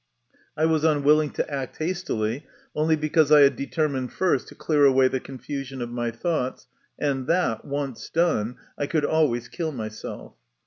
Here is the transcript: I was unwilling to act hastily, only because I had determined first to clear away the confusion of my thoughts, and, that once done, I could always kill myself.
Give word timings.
I 0.57 0.65
was 0.65 0.83
unwilling 0.83 1.29
to 1.33 1.47
act 1.47 1.77
hastily, 1.77 2.47
only 2.73 2.95
because 2.95 3.31
I 3.31 3.41
had 3.41 3.55
determined 3.55 4.11
first 4.11 4.47
to 4.47 4.55
clear 4.55 4.83
away 4.83 5.07
the 5.09 5.19
confusion 5.19 5.79
of 5.79 5.91
my 5.91 6.09
thoughts, 6.09 6.65
and, 6.97 7.27
that 7.27 7.65
once 7.65 8.09
done, 8.09 8.55
I 8.79 8.87
could 8.87 9.05
always 9.05 9.47
kill 9.47 9.71
myself. 9.71 10.33